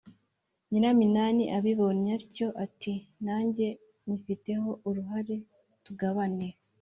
[0.69, 2.93] nyiraminani abibonye atyo ati:
[3.25, 3.67] “nange
[4.05, 5.35] nyifiteho uruhare,
[5.85, 6.47] tugabane”!